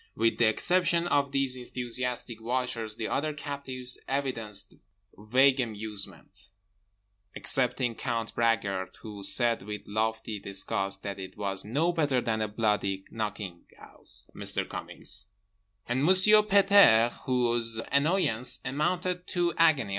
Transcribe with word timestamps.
With 0.15 0.39
the 0.39 0.45
exception 0.47 1.07
of 1.09 1.31
these 1.31 1.55
enthusiastic 1.55 2.41
watchers, 2.41 2.95
the 2.95 3.07
other 3.07 3.33
captives 3.33 3.99
evidenced 4.07 4.77
vague 5.15 5.59
amusement—excepting 5.59 7.93
Count 7.93 8.33
Bragard 8.33 8.95
who 9.01 9.21
said 9.21 9.61
with 9.61 9.83
lofty 9.85 10.39
disgust 10.39 11.03
that 11.03 11.19
it 11.19 11.37
was 11.37 11.63
"no 11.63 11.93
better 11.93 12.19
than 12.19 12.41
a 12.41 12.47
bloody 12.47 13.05
knocking 13.11 13.65
'ouse, 13.79 14.27
Mr. 14.35 14.67
Cummings" 14.67 15.27
and 15.87 16.03
Monsieur 16.03 16.41
Pet 16.41 16.71
airs 16.71 17.19
whose 17.25 17.79
annoyance 17.91 18.59
amounted 18.65 19.27
to 19.27 19.53
agony. 19.55 19.89